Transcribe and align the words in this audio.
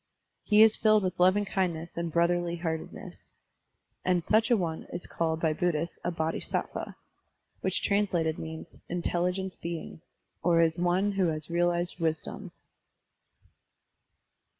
He 0.43 0.63
is 0.63 0.75
filled 0.75 1.03
with 1.03 1.19
loving 1.19 1.45
kindness 1.45 1.95
and 1.95 2.11
brotherly 2.11 2.55
heartedness. 2.55 3.29
And 4.03 4.23
such 4.23 4.49
a 4.49 4.57
one 4.57 4.87
is 4.91 5.05
called 5.05 5.39
by 5.39 5.53
Buddhists 5.53 5.99
a 6.03 6.09
Bodhisattva, 6.09 6.95
which 7.59 7.83
translated 7.83 8.39
means" 8.39 8.79
intelligence 8.89 9.55
being,'* 9.55 10.01
or 10.41 10.67
"one 10.79 11.11
who 11.11 11.27
has 11.27 11.51
realized 11.51 11.99
wisdom." 11.99 12.51